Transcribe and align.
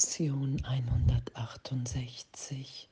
Lektion 0.00 0.64
168. 0.64 2.88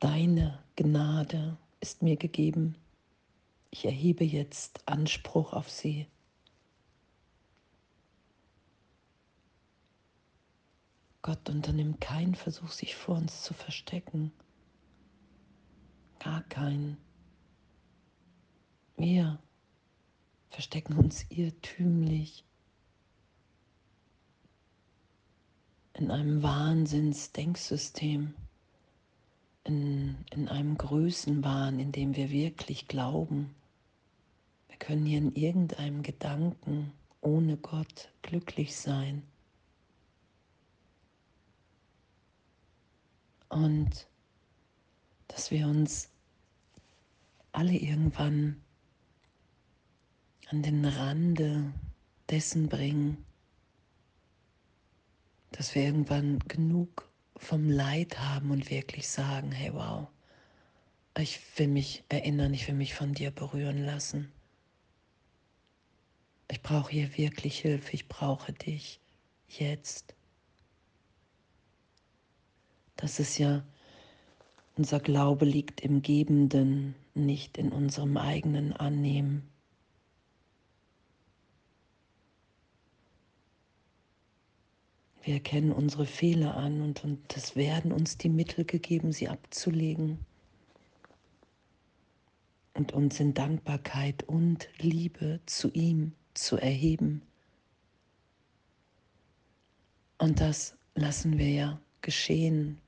Deine 0.00 0.64
Gnade 0.76 1.58
ist 1.80 2.00
mir 2.00 2.16
gegeben. 2.16 2.78
Ich 3.70 3.84
erhebe 3.84 4.24
jetzt 4.24 4.88
Anspruch 4.88 5.52
auf 5.52 5.68
sie. 5.68 6.06
Gott 11.20 11.50
unternimmt 11.50 12.00
keinen 12.00 12.34
Versuch, 12.34 12.70
sich 12.70 12.96
vor 12.96 13.16
uns 13.16 13.42
zu 13.42 13.52
verstecken. 13.52 14.32
Gar 16.18 16.44
keinen. 16.44 16.96
Wir 18.96 19.38
verstecken 20.48 20.96
uns 20.96 21.26
irrtümlich 21.28 22.46
in 25.94 26.10
einem 26.10 26.42
Wahnsinnsdenksystem, 26.42 28.34
in, 29.64 30.16
in 30.30 30.48
einem 30.48 30.76
Größenwahn, 30.76 31.78
in 31.78 31.92
dem 31.92 32.16
wir 32.16 32.30
wirklich 32.30 32.88
glauben, 32.88 33.54
wir 34.68 34.76
können 34.76 35.06
hier 35.06 35.18
in 35.18 35.34
irgendeinem 35.34 36.02
Gedanken 36.02 36.92
ohne 37.20 37.56
Gott 37.56 38.10
glücklich 38.22 38.76
sein. 38.76 39.22
Und 43.48 44.08
dass 45.28 45.52
wir 45.52 45.68
uns 45.68 46.10
alle 47.52 47.74
irgendwann 47.74 48.60
an 50.48 50.62
den 50.62 50.84
Rande 50.84 51.72
dessen 52.28 52.68
bringen, 52.68 53.24
dass 55.56 55.76
wir 55.76 55.84
irgendwann 55.84 56.40
genug 56.48 57.08
vom 57.36 57.70
Leid 57.70 58.18
haben 58.18 58.50
und 58.50 58.70
wirklich 58.70 59.08
sagen, 59.08 59.52
hey 59.52 59.72
wow, 59.72 60.08
ich 61.16 61.40
will 61.56 61.68
mich 61.68 62.02
erinnern, 62.08 62.52
ich 62.54 62.66
will 62.66 62.74
mich 62.74 62.94
von 62.94 63.14
dir 63.14 63.30
berühren 63.30 63.84
lassen. 63.84 64.32
Ich 66.50 66.60
brauche 66.60 66.90
hier 66.90 67.16
wirklich 67.16 67.60
Hilfe, 67.60 67.92
ich 67.92 68.08
brauche 68.08 68.52
dich 68.52 69.00
jetzt. 69.48 70.16
Das 72.96 73.20
ist 73.20 73.38
ja, 73.38 73.64
unser 74.76 74.98
Glaube 74.98 75.44
liegt 75.44 75.82
im 75.82 76.02
Gebenden, 76.02 76.96
nicht 77.14 77.58
in 77.58 77.70
unserem 77.70 78.16
eigenen 78.16 78.72
Annehmen. 78.72 79.48
Wir 85.24 85.34
erkennen 85.34 85.72
unsere 85.72 86.04
Fehler 86.04 86.54
an 86.54 86.82
und, 86.82 87.02
und 87.02 87.34
es 87.34 87.56
werden 87.56 87.92
uns 87.92 88.18
die 88.18 88.28
Mittel 88.28 88.66
gegeben, 88.66 89.10
sie 89.10 89.28
abzulegen 89.28 90.18
und 92.74 92.92
uns 92.92 93.18
in 93.20 93.32
Dankbarkeit 93.32 94.24
und 94.24 94.68
Liebe 94.76 95.40
zu 95.46 95.70
ihm 95.72 96.12
zu 96.34 96.58
erheben. 96.58 97.22
Und 100.18 100.40
das 100.40 100.76
lassen 100.94 101.38
wir 101.38 101.48
ja 101.48 101.80
geschehen. 102.02 102.78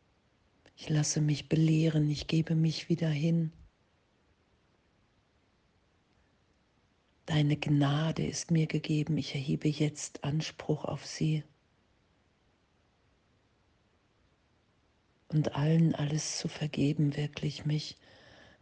Ich 0.77 0.91
lasse 0.91 1.23
mich 1.23 1.48
belehren, 1.48 2.11
ich 2.11 2.27
gebe 2.27 2.55
mich 2.55 2.91
wieder 2.91 3.09
hin. 3.09 3.50
Deine 7.25 7.56
Gnade 7.56 8.27
ist 8.27 8.50
mir 8.50 8.67
gegeben, 8.67 9.17
ich 9.17 9.34
erhebe 9.34 9.69
jetzt 9.69 10.23
Anspruch 10.23 10.84
auf 10.84 11.06
sie. 11.06 11.43
Und 15.28 15.55
allen 15.55 15.94
alles 15.94 16.38
zu 16.38 16.48
vergeben, 16.48 17.16
wirklich 17.16 17.64
mich 17.66 17.96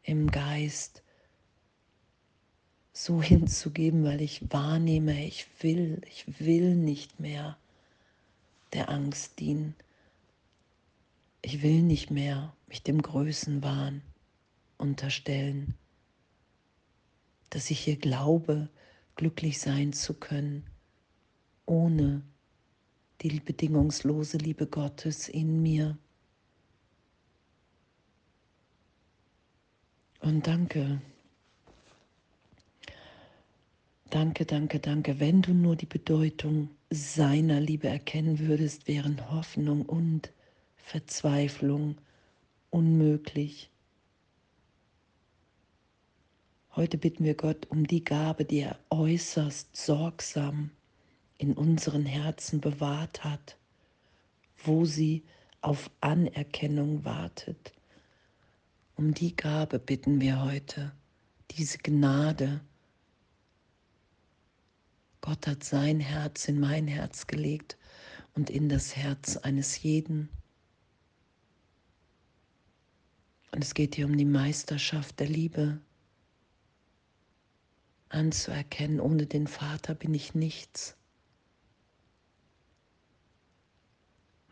im 0.03 0.31
Geist 0.31 1.03
so 2.93 3.21
hinzugeben, 3.21 4.05
weil 4.05 4.21
ich 4.21 4.53
wahrnehme, 4.53 5.27
ich 5.27 5.47
will, 5.61 6.01
ich 6.09 6.41
will 6.41 6.77
nicht 6.77 7.19
mehr 7.19 7.59
der 8.73 8.89
Angst 8.89 9.41
dienen. 9.41 9.75
Ich 11.43 11.63
will 11.63 11.83
nicht 11.83 12.11
mehr 12.11 12.55
mich 12.69 12.83
dem 12.83 13.03
Größenwahn 13.03 14.03
unterstellen, 14.79 15.75
dass 17.51 17.71
ich 17.71 17.81
hier 17.81 17.97
glaube, 17.97 18.69
glücklich 19.17 19.61
sein 19.61 19.93
zu 19.93 20.15
können, 20.15 20.65
ohne 21.67 22.23
die 23.23 23.41
bedingungslose 23.41 24.39
Liebe 24.39 24.67
Gottes 24.67 25.29
in 25.29 25.63
mir. 25.63 25.97
Und 30.25 30.47
danke. 30.47 31.03
Danke, 34.09 34.47
danke, 34.47 34.81
danke. 34.81 35.21
Wenn 35.21 35.43
du 35.43 35.53
nur 35.53 35.77
die 35.77 35.85
Bedeutung 35.85 36.71
seiner 36.89 37.61
Liebe 37.61 37.89
erkennen 37.89 38.39
würdest, 38.39 38.89
wären 38.89 39.31
Hoffnung 39.31 39.83
und 39.83 40.33
Verzweiflung 40.77 41.99
unmöglich. 42.71 43.69
Heute 46.75 46.97
bitten 46.97 47.25
wir 47.25 47.35
Gott 47.35 47.67
um 47.69 47.87
die 47.87 48.03
Gabe, 48.03 48.47
die 48.47 48.61
er 48.61 48.79
äußerst 48.89 49.77
sorgsam 49.77 50.71
in 51.37 51.53
unseren 51.53 52.07
Herzen 52.07 52.63
bewahrt 52.63 53.25
hat, 53.25 53.59
wo 54.65 54.87
sie 54.87 55.23
auf 55.61 55.91
Anerkennung 56.01 57.05
wartet. 57.05 57.75
Um 58.97 59.13
die 59.13 59.35
Gabe 59.35 59.81
bitten 59.81 60.21
wir 60.21 60.43
heute, 60.43 60.93
diese 61.51 61.79
Gnade. 61.79 62.61
Gott 65.21 65.47
hat 65.49 65.65
sein 65.65 65.99
Herz 65.99 66.47
in 66.47 66.61
mein 66.61 66.87
Herz 66.87 67.27
gelegt 67.27 67.77
und 68.35 68.51
in 68.51 68.69
das 68.69 68.95
Herz 68.95 69.37
eines 69.37 69.83
jeden. 69.83 70.29
Und 73.51 73.65
es 73.65 73.75
geht 73.75 73.97
hier 73.97 74.07
um 74.07 74.17
die 74.17 74.25
Meisterschaft 74.25 75.19
der 75.19 75.29
Liebe, 75.29 75.81
anzuerkennen, 78.11 79.01
ohne 79.01 79.27
den 79.27 79.49
Vater 79.49 79.95
bin 79.95 80.15
ich 80.15 80.35
nichts. 80.35 80.97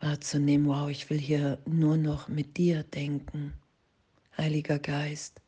Wahrzunehmen, 0.01 0.67
wow, 0.67 0.89
ich 0.89 1.09
will 1.09 1.17
hier 1.17 1.59
nur 1.65 1.95
noch 1.95 2.27
mit 2.27 2.57
dir 2.57 2.83
denken. 2.83 3.53
Heiliger 4.37 4.79
Geist. 4.79 5.41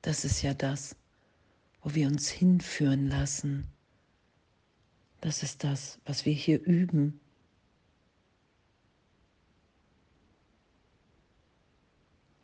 Das 0.00 0.24
ist 0.24 0.40
ja 0.42 0.54
das, 0.54 0.96
wo 1.82 1.94
wir 1.94 2.06
uns 2.06 2.30
hinführen 2.30 3.08
lassen. 3.08 3.66
Das 5.20 5.42
ist 5.42 5.62
das, 5.62 5.98
was 6.06 6.24
wir 6.24 6.32
hier 6.32 6.62
üben. 6.62 7.20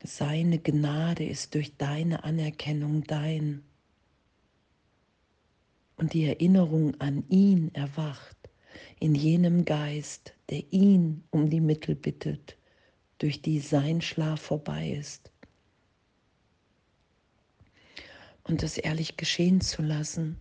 Seine 0.03 0.59
Gnade 0.59 1.25
ist 1.25 1.55
durch 1.55 1.77
deine 1.79 2.25
Anerkennung 2.25 3.05
dein. 3.05 3.65
Und 5.97 6.13
die 6.13 6.27
Erinnerung 6.27 7.01
an 7.01 7.25
ihn 7.31 7.75
erwacht 7.75 8.37
in 9.01 9.15
jenem 9.15 9.65
Geist, 9.65 10.35
der 10.51 10.71
ihn 10.73 11.25
um 11.31 11.49
die 11.49 11.61
Mittel 11.61 11.95
bittet 11.95 12.59
durch 13.25 13.41
die 13.41 13.59
sein 13.59 14.03
Schlaf 14.03 14.39
vorbei 14.39 14.91
ist. 14.91 15.33
Und 18.43 18.63
das 18.63 18.77
ehrlich 18.77 19.17
geschehen 19.17 19.63
zu 19.63 19.81
lassen, 19.81 20.39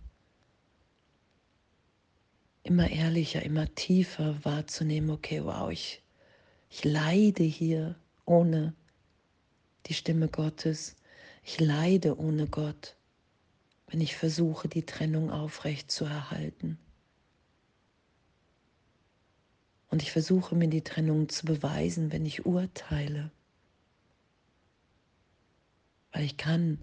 immer 2.62 2.90
ehrlicher, 2.90 3.42
immer 3.42 3.74
tiefer 3.74 4.44
wahrzunehmen, 4.44 5.08
okay, 5.08 5.42
wow, 5.42 5.70
ich, 5.70 6.02
ich 6.68 6.84
leide 6.84 7.42
hier 7.42 7.96
ohne 8.26 8.74
die 9.86 9.94
Stimme 9.94 10.28
Gottes. 10.28 10.94
Ich 11.42 11.60
leide 11.60 12.18
ohne 12.18 12.46
Gott, 12.48 12.96
wenn 13.86 14.02
ich 14.02 14.14
versuche, 14.14 14.68
die 14.68 14.84
Trennung 14.84 15.30
aufrecht 15.30 15.90
zu 15.90 16.04
erhalten. 16.04 16.78
Und 19.94 20.02
ich 20.02 20.10
versuche 20.10 20.56
mir 20.56 20.66
die 20.66 20.82
Trennung 20.82 21.28
zu 21.28 21.46
beweisen, 21.46 22.10
wenn 22.10 22.26
ich 22.26 22.46
urteile. 22.46 23.30
Weil 26.10 26.24
ich 26.24 26.36
kann 26.36 26.80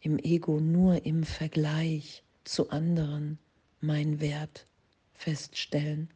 im 0.00 0.18
Ego 0.18 0.58
nur 0.58 1.06
im 1.06 1.22
Vergleich 1.22 2.24
zu 2.42 2.70
anderen 2.70 3.38
meinen 3.80 4.18
Wert 4.18 4.66
feststellen. 5.14 6.10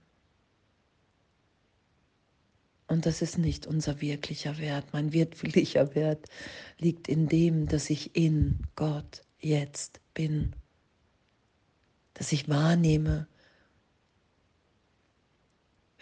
Und 2.88 3.06
das 3.06 3.22
ist 3.22 3.38
nicht 3.38 3.68
unser 3.68 4.00
wirklicher 4.00 4.58
Wert. 4.58 4.86
Mein 4.92 5.12
wirklicher 5.12 5.94
Wert 5.94 6.26
liegt 6.76 7.06
in 7.06 7.28
dem, 7.28 7.68
dass 7.68 7.88
ich 7.88 8.16
in 8.16 8.58
Gott 8.74 9.22
jetzt 9.38 10.00
bin. 10.12 10.56
Dass 12.14 12.32
ich 12.32 12.48
wahrnehme, 12.48 13.28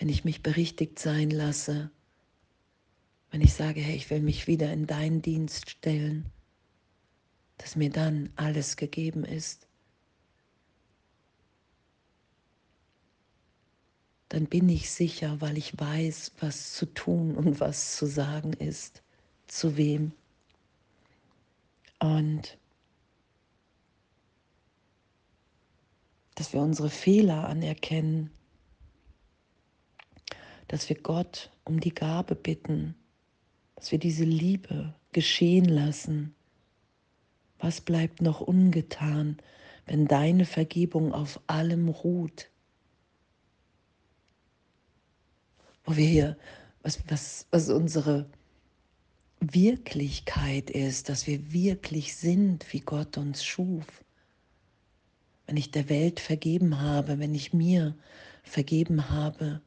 wenn 0.01 0.09
ich 0.09 0.25
mich 0.25 0.43
berichtigt 0.43 0.99
sein 0.99 1.31
lasse, 1.31 1.91
wenn 3.31 3.43
ich 3.43 3.53
sage, 3.53 3.81
hey, 3.81 3.95
ich 3.95 4.09
will 4.09 4.23
mich 4.23 4.47
wieder 4.47 4.73
in 4.73 4.87
deinen 4.87 5.21
Dienst 5.21 5.69
stellen, 5.69 6.25
dass 7.59 7.77
mir 7.77 7.91
dann 7.91 8.31
alles 8.35 8.79
gegeben 8.79 9.25
ist. 9.25 9.69
Dann 14.31 14.47
bin 14.47 14.71
ich 14.71 14.91
sicher, 14.91 15.39
weil 15.43 15.59
ich 15.59 15.79
weiß, 15.79 16.33
was 16.41 16.73
zu 16.73 16.87
tun 16.87 17.37
und 17.37 17.61
was 17.61 17.97
zu 17.97 18.07
sagen 18.07 18.55
ist, 18.55 19.03
zu 19.49 19.77
wem. 19.77 20.13
Und 21.99 22.57
dass 26.37 26.55
wir 26.55 26.63
unsere 26.63 26.89
Fehler 26.89 27.47
anerkennen, 27.47 28.31
dass 30.71 30.89
wir 30.89 31.03
Gott 31.03 31.51
um 31.65 31.81
die 31.81 31.93
Gabe 31.93 32.37
bitten, 32.37 32.95
dass 33.75 33.91
wir 33.91 33.99
diese 33.99 34.23
Liebe 34.23 34.95
geschehen 35.11 35.65
lassen. 35.65 36.33
Was 37.59 37.81
bleibt 37.81 38.23
noch 38.23 38.41
ungetan, 38.41 39.39
wenn 39.87 40.07
deine 40.07 40.45
Vergebung 40.45 41.13
auf 41.13 41.41
allem 41.49 41.89
ruht? 41.89 42.51
Wo 45.83 45.97
wir 45.97 46.07
hier, 46.07 46.37
was, 46.85 47.01
was, 47.09 47.49
was 47.51 47.69
unsere 47.69 48.31
Wirklichkeit 49.41 50.71
ist, 50.71 51.09
dass 51.09 51.27
wir 51.27 51.53
wirklich 51.53 52.15
sind, 52.15 52.73
wie 52.73 52.81
Gott 52.81 53.19
uns 53.19 53.43
schuf. 53.43 54.05
Wenn 55.49 55.57
ich 55.57 55.73
der 55.73 55.89
Welt 55.89 56.21
vergeben 56.21 56.81
habe, 56.81 57.19
wenn 57.19 57.35
ich 57.35 57.53
mir 57.53 57.97
vergeben 58.45 59.11
habe, 59.11 59.61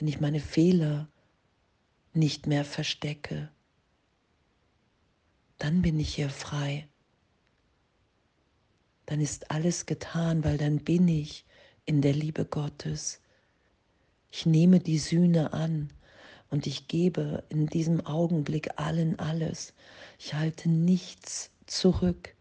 wenn 0.00 0.08
ich 0.08 0.18
meine 0.18 0.40
Fehler 0.40 1.08
nicht 2.14 2.46
mehr 2.46 2.64
verstecke, 2.64 3.50
dann 5.58 5.82
bin 5.82 6.00
ich 6.00 6.14
hier 6.14 6.30
frei. 6.30 6.88
Dann 9.04 9.20
ist 9.20 9.50
alles 9.50 9.84
getan, 9.84 10.42
weil 10.42 10.56
dann 10.56 10.78
bin 10.78 11.06
ich 11.06 11.44
in 11.84 12.00
der 12.00 12.14
Liebe 12.14 12.46
Gottes. 12.46 13.20
Ich 14.30 14.46
nehme 14.46 14.80
die 14.80 14.98
Sühne 14.98 15.52
an 15.52 15.92
und 16.48 16.66
ich 16.66 16.88
gebe 16.88 17.44
in 17.50 17.66
diesem 17.66 18.06
Augenblick 18.06 18.70
allen 18.80 19.18
alles. 19.18 19.74
Ich 20.18 20.32
halte 20.32 20.70
nichts 20.70 21.50
zurück. 21.66 22.34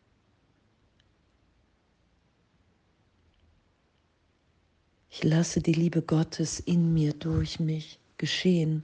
Ich 5.09 5.23
lasse 5.23 5.61
die 5.61 5.73
Liebe 5.73 6.01
Gottes 6.01 6.59
in 6.59 6.93
mir 6.93 7.13
durch 7.13 7.59
mich 7.59 7.99
geschehen 8.17 8.83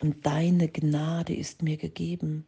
und 0.00 0.24
deine 0.24 0.68
Gnade 0.68 1.34
ist 1.34 1.62
mir 1.62 1.76
gegeben. 1.76 2.46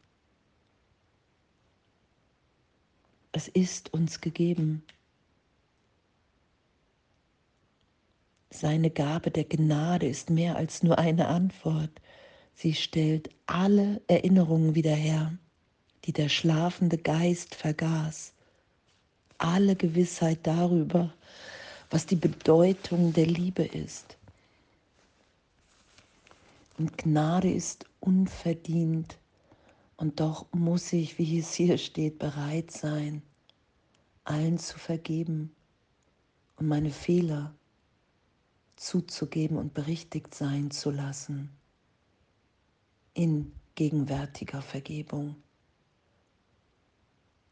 Es 3.33 3.49
ist 3.49 3.93
uns 3.93 4.21
gegeben. 4.21 4.83
Seine 8.51 8.91
Gabe 8.91 9.31
der 9.31 9.45
Gnade 9.45 10.09
ist 10.09 10.31
mehr 10.31 10.57
als 10.57 10.83
nur 10.83 10.99
eine 10.99 11.29
Antwort. 11.29 12.01
Sie 12.55 12.75
stellt 12.75 13.31
alle 13.47 14.01
Erinnerungen 14.09 14.75
wieder 14.75 14.95
her, 14.95 15.37
die 16.05 16.13
der 16.13 16.29
schlafende 16.29 16.99
Geist 16.99 17.55
vergaß. 17.55 18.33
Alle 19.37 19.77
Gewissheit 19.77 20.41
darüber, 20.43 21.15
was 21.91 22.07
die 22.07 22.17
Bedeutung 22.17 23.13
der 23.13 23.27
Liebe 23.27 23.65
ist. 23.65 24.17
Und 26.77 26.97
Gnade 26.99 27.51
ist 27.51 27.87
unverdient. 28.01 29.19
Und 29.97 30.21
doch 30.21 30.47
muss 30.53 30.93
ich, 30.93 31.19
wie 31.19 31.39
es 31.39 31.53
hier 31.55 31.77
steht, 31.79 32.19
bereit 32.19 32.71
sein, 32.71 33.23
allen 34.25 34.59
zu 34.59 34.79
vergeben 34.79 35.53
und 36.57 36.69
meine 36.69 36.91
Fehler 36.91 37.55
zuzugeben 38.77 39.57
und 39.57 39.75
berichtigt 39.75 40.35
sein 40.35 40.71
zu 40.71 40.91
lassen 40.91 41.51
in 43.15 43.53
gegenwärtiger 43.75 44.63
Vergebung. 44.63 45.35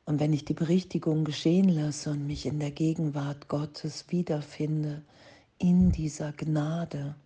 Und 0.07 0.21
wenn 0.21 0.33
ich 0.33 0.45
die 0.45 0.55
Berichtigung 0.55 1.25
geschehen 1.25 1.69
lasse 1.69 2.11
und 2.11 2.29
mich 2.29 2.47
in 2.47 2.61
der 2.61 2.71
Gegenwart 2.71 3.49
Gottes 3.49 4.05
wiederfinde, 4.09 5.03
in 5.59 5.91
dieser 5.91 6.33
Gnade, 6.33 7.17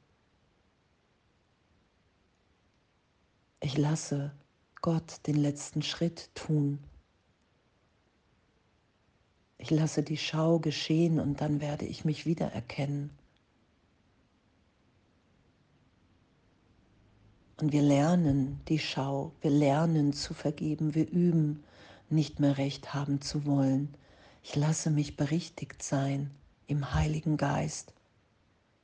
ich 3.61 3.77
lasse 3.77 4.33
Gott 4.81 5.21
den 5.27 5.37
letzten 5.37 5.83
Schritt 5.83 6.35
tun. 6.35 6.79
Ich 9.59 9.71
lasse 9.71 10.03
die 10.03 10.17
Schau 10.17 10.59
geschehen 10.59 11.21
und 11.21 11.43
dann 11.43 11.61
werde 11.61 11.85
ich 11.85 12.07
mich 12.07 12.25
wiedererkennen. 12.25 13.11
Und 17.61 17.73
wir 17.73 17.83
lernen 17.83 18.63
die 18.69 18.79
Schau, 18.79 19.33
wir 19.43 19.51
lernen 19.51 20.15
zu 20.15 20.33
vergeben, 20.33 20.95
wir 20.95 21.07
üben 21.11 21.63
nicht 22.11 22.41
mehr 22.41 22.59
recht 22.59 22.95
haben 22.95 23.21
zu 23.21 23.47
wollen. 23.47 23.95
Ich 24.43 24.57
lasse 24.57 24.91
mich 24.91 25.17
berichtigt 25.17 25.83
sein 25.83 26.31
im 26.67 26.95
Heiligen 26.95 27.37
Geist. 27.37 27.93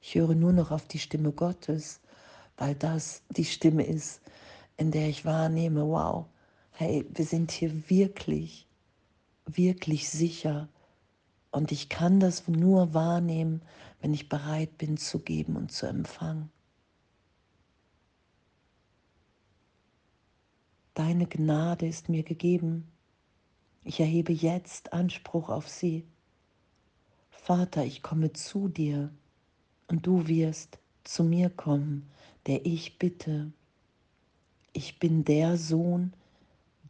Ich 0.00 0.14
höre 0.14 0.34
nur 0.34 0.52
noch 0.52 0.70
auf 0.70 0.86
die 0.86 0.98
Stimme 0.98 1.32
Gottes, 1.32 2.00
weil 2.56 2.74
das 2.74 3.22
die 3.30 3.44
Stimme 3.44 3.84
ist, 3.84 4.20
in 4.76 4.90
der 4.90 5.08
ich 5.08 5.24
wahrnehme, 5.24 5.86
wow, 5.86 6.26
hey, 6.72 7.06
wir 7.12 7.24
sind 7.24 7.50
hier 7.50 7.88
wirklich, 7.88 8.66
wirklich 9.46 10.08
sicher. 10.08 10.68
Und 11.50 11.72
ich 11.72 11.88
kann 11.88 12.20
das 12.20 12.46
nur 12.48 12.92
wahrnehmen, 12.92 13.62
wenn 14.00 14.12
ich 14.12 14.28
bereit 14.28 14.76
bin 14.78 14.96
zu 14.96 15.20
geben 15.20 15.56
und 15.56 15.72
zu 15.72 15.86
empfangen. 15.86 16.50
Deine 20.94 21.26
Gnade 21.26 21.86
ist 21.86 22.08
mir 22.08 22.22
gegeben. 22.22 22.90
Ich 23.86 24.00
erhebe 24.00 24.32
jetzt 24.32 24.92
Anspruch 24.92 25.48
auf 25.48 25.68
sie. 25.68 26.04
Vater, 27.30 27.84
ich 27.84 28.02
komme 28.02 28.32
zu 28.32 28.66
dir 28.66 29.12
und 29.86 30.04
du 30.04 30.26
wirst 30.26 30.80
zu 31.04 31.22
mir 31.22 31.50
kommen, 31.50 32.10
der 32.46 32.66
ich 32.66 32.98
bitte. 32.98 33.52
Ich 34.72 34.98
bin 34.98 35.24
der 35.24 35.56
Sohn, 35.56 36.12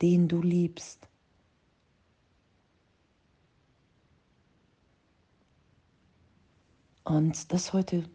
den 0.00 0.26
du 0.26 0.40
liebst. 0.40 1.06
Und 7.04 7.52
das 7.52 7.74
heute 7.74 8.08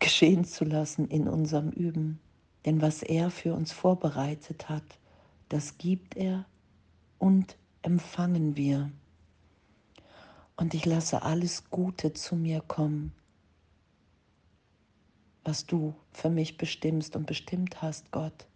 geschehen 0.00 0.44
zu 0.44 0.64
lassen 0.64 1.06
in 1.06 1.28
unserem 1.28 1.70
Üben. 1.70 2.18
Denn 2.66 2.82
was 2.82 3.04
er 3.04 3.30
für 3.30 3.54
uns 3.54 3.70
vorbereitet 3.70 4.68
hat, 4.68 4.98
das 5.48 5.78
gibt 5.78 6.16
er 6.16 6.46
und 7.20 7.56
empfangen 7.84 8.56
wir. 8.56 8.90
Und 10.56 10.72
ich 10.74 10.86
lasse 10.86 11.22
alles 11.22 11.68
Gute 11.70 12.12
zu 12.12 12.34
mir 12.34 12.60
kommen, 12.60 13.12
was 15.42 15.66
du 15.66 15.94
für 16.10 16.30
mich 16.30 16.56
bestimmst 16.56 17.14
und 17.14 17.26
bestimmt 17.26 17.82
hast, 17.82 18.10
Gott. 18.10 18.46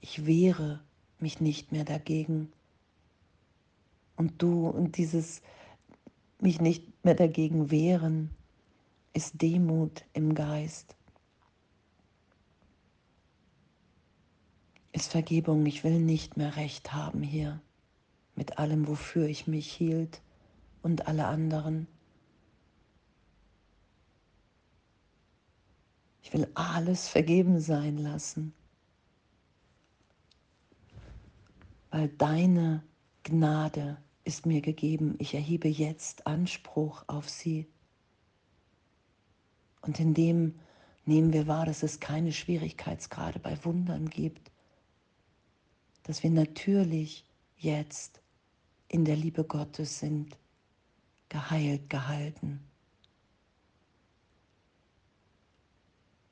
Ich 0.00 0.24
wehre 0.24 0.80
mich 1.18 1.40
nicht 1.40 1.72
mehr 1.72 1.84
dagegen. 1.84 2.50
Und 4.16 4.40
du 4.40 4.68
und 4.68 4.96
dieses 4.96 5.42
mich 6.40 6.60
nicht 6.60 7.04
mehr 7.04 7.14
dagegen 7.14 7.70
wehren 7.70 8.30
ist 9.12 9.42
Demut 9.42 10.04
im 10.14 10.34
Geist. 10.34 10.96
Ist 14.92 15.10
Vergebung, 15.10 15.66
ich 15.66 15.84
will 15.84 15.98
nicht 15.98 16.38
mehr 16.38 16.56
recht 16.56 16.94
haben 16.94 17.22
hier 17.22 17.60
mit 18.36 18.58
allem, 18.58 18.86
wofür 18.86 19.26
ich 19.26 19.46
mich 19.46 19.72
hielt 19.72 20.20
und 20.82 21.08
alle 21.08 21.26
anderen. 21.26 21.88
Ich 26.22 26.32
will 26.32 26.48
alles 26.54 27.08
vergeben 27.08 27.60
sein 27.60 27.98
lassen, 27.98 28.52
weil 31.90 32.08
deine 32.08 32.82
Gnade 33.22 33.96
ist 34.24 34.44
mir 34.44 34.60
gegeben. 34.60 35.14
Ich 35.18 35.34
erhebe 35.34 35.68
jetzt 35.68 36.26
Anspruch 36.26 37.04
auf 37.06 37.28
sie. 37.28 37.66
Und 39.82 40.00
in 40.00 40.14
dem 40.14 40.58
nehmen 41.04 41.32
wir 41.32 41.46
wahr, 41.46 41.64
dass 41.64 41.84
es 41.84 42.00
keine 42.00 42.32
Schwierigkeitsgrade 42.32 43.38
bei 43.38 43.64
Wundern 43.64 44.10
gibt, 44.10 44.50
dass 46.02 46.22
wir 46.22 46.30
natürlich 46.30 47.24
jetzt 47.56 48.20
in 48.88 49.04
der 49.04 49.16
Liebe 49.16 49.44
Gottes 49.44 49.98
sind, 49.98 50.36
geheilt, 51.28 51.90
gehalten. 51.90 52.60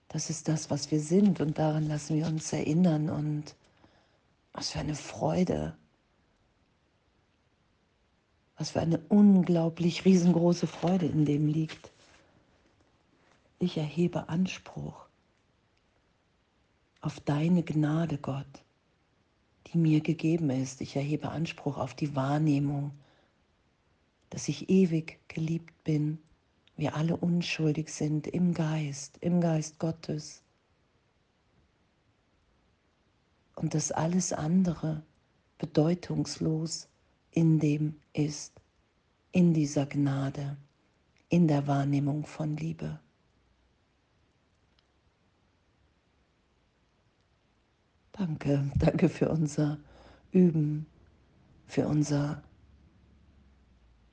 Das 0.08 0.30
ist 0.30 0.46
das, 0.46 0.70
was 0.70 0.90
wir 0.92 1.00
sind 1.00 1.40
und 1.40 1.58
daran 1.58 1.88
lassen 1.88 2.16
wir 2.16 2.26
uns 2.26 2.52
erinnern 2.52 3.10
und 3.10 3.56
was 4.52 4.70
für 4.70 4.78
eine 4.78 4.94
Freude. 4.94 5.76
Was 8.56 8.70
für 8.70 8.80
eine 8.80 8.98
unglaublich 9.08 10.04
riesengroße 10.04 10.68
Freude 10.68 11.06
in 11.06 11.24
dem 11.24 11.48
liegt. 11.48 11.90
Ich 13.58 13.76
erhebe 13.76 14.28
Anspruch 14.28 15.04
auf 17.00 17.18
deine 17.20 17.62
Gnade, 17.62 18.16
Gott, 18.18 18.63
die 19.66 19.78
mir 19.78 20.00
gegeben 20.00 20.50
ist. 20.50 20.80
Ich 20.80 20.96
erhebe 20.96 21.30
Anspruch 21.30 21.78
auf 21.78 21.94
die 21.94 22.14
Wahrnehmung, 22.14 22.92
dass 24.30 24.48
ich 24.48 24.68
ewig 24.68 25.20
geliebt 25.28 25.84
bin, 25.84 26.18
wir 26.76 26.96
alle 26.96 27.16
unschuldig 27.16 27.88
sind 27.88 28.26
im 28.26 28.52
Geist, 28.52 29.18
im 29.20 29.40
Geist 29.40 29.78
Gottes. 29.78 30.42
Und 33.54 33.74
dass 33.74 33.92
alles 33.92 34.32
andere 34.32 35.04
bedeutungslos 35.58 36.88
in 37.30 37.60
dem 37.60 38.00
ist, 38.12 38.60
in 39.30 39.54
dieser 39.54 39.86
Gnade, 39.86 40.56
in 41.28 41.46
der 41.46 41.66
Wahrnehmung 41.66 42.26
von 42.26 42.56
Liebe. 42.56 43.00
Danke, 48.16 48.70
danke 48.76 49.08
für 49.08 49.28
unser 49.28 49.76
Üben, 50.30 50.86
für 51.66 51.88
unser 51.88 52.44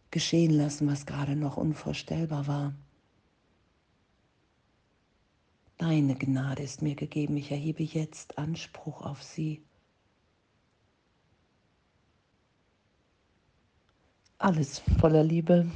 Geschehen 0.09 0.51
lassen, 0.51 0.87
was 0.87 1.05
gerade 1.05 1.35
noch 1.35 1.55
unvorstellbar 1.55 2.47
war. 2.47 2.73
Deine 5.77 6.15
Gnade 6.15 6.63
ist 6.63 6.81
mir 6.81 6.95
gegeben, 6.95 7.37
ich 7.37 7.51
erhebe 7.51 7.83
jetzt 7.83 8.39
Anspruch 8.39 9.03
auf 9.03 9.21
sie. 9.21 9.61
Alles 14.39 14.79
voller 14.99 15.23
Liebe. 15.23 15.67